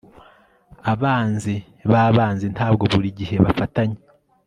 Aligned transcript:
Abanzi 0.93 1.55
babanzi 1.91 2.45
ntabwo 2.55 2.83
buri 2.93 3.09
gihe 3.19 3.35
bafatanya 3.45 3.97